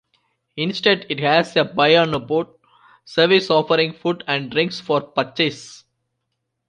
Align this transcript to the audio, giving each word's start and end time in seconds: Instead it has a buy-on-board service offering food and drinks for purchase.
Instead 0.57 1.05
it 1.09 1.19
has 1.19 1.55
a 1.55 1.63
buy-on-board 1.63 2.47
service 3.05 3.51
offering 3.51 3.93
food 3.93 4.23
and 4.25 4.49
drinks 4.49 4.79
for 4.79 4.99
purchase. 5.01 5.83